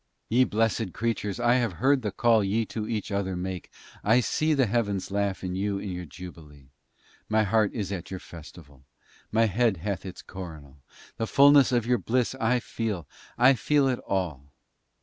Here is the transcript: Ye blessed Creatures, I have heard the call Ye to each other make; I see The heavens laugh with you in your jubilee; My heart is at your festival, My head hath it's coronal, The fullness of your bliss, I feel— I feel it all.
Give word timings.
Ye 0.29 0.45
blessed 0.45 0.93
Creatures, 0.93 1.39
I 1.39 1.57
have 1.57 1.73
heard 1.73 2.01
the 2.01 2.11
call 2.11 2.43
Ye 2.43 2.65
to 2.65 2.87
each 2.89 3.11
other 3.11 3.35
make; 3.35 3.69
I 4.03 4.19
see 4.19 4.55
The 4.55 4.65
heavens 4.65 5.11
laugh 5.11 5.43
with 5.43 5.53
you 5.53 5.77
in 5.77 5.91
your 5.91 6.05
jubilee; 6.05 6.71
My 7.29 7.43
heart 7.43 7.71
is 7.75 7.91
at 7.91 8.09
your 8.09 8.19
festival, 8.19 8.83
My 9.31 9.45
head 9.45 9.77
hath 9.77 10.03
it's 10.03 10.23
coronal, 10.23 10.79
The 11.17 11.27
fullness 11.27 11.71
of 11.71 11.85
your 11.85 11.99
bliss, 11.99 12.33
I 12.39 12.59
feel— 12.59 13.07
I 13.37 13.53
feel 13.53 13.87
it 13.87 13.99
all. 13.99 14.47